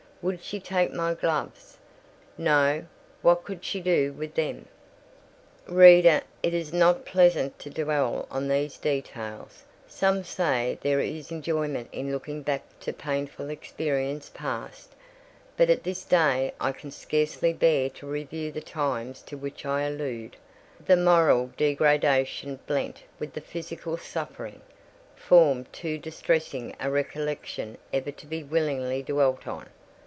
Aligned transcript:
"Would 0.23 0.43
she 0.43 0.59
take 0.59 0.93
my 0.93 1.15
gloves?" 1.15 1.79
"No! 2.37 2.85
what 3.23 3.43
could 3.43 3.65
she 3.65 3.81
do 3.81 4.13
with 4.13 4.35
them?" 4.35 4.67
Reader, 5.65 6.21
it 6.43 6.53
is 6.53 6.71
not 6.71 7.05
pleasant 7.05 7.57
to 7.57 7.71
dwell 7.71 8.27
on 8.29 8.47
these 8.47 8.77
details. 8.77 9.63
Some 9.87 10.23
say 10.23 10.77
there 10.81 10.99
is 10.99 11.31
enjoyment 11.31 11.89
in 11.91 12.11
looking 12.11 12.43
back 12.43 12.61
to 12.81 12.93
painful 12.93 13.49
experience 13.49 14.29
past; 14.31 14.93
but 15.57 15.71
at 15.71 15.81
this 15.83 16.03
day 16.05 16.53
I 16.61 16.71
can 16.71 16.91
scarcely 16.91 17.51
bear 17.51 17.89
to 17.89 18.05
review 18.05 18.51
the 18.51 18.61
times 18.61 19.23
to 19.23 19.35
which 19.37 19.65
I 19.65 19.81
allude: 19.81 20.37
the 20.85 20.97
moral 20.97 21.47
degradation, 21.57 22.59
blent 22.67 23.01
with 23.17 23.33
the 23.33 23.41
physical 23.41 23.97
suffering, 23.97 24.61
form 25.15 25.65
too 25.71 25.97
distressing 25.97 26.75
a 26.79 26.91
recollection 26.91 27.79
ever 27.91 28.11
to 28.11 28.27
be 28.27 28.43
willingly 28.43 29.01
dwelt 29.01 29.47
on. 29.47 29.65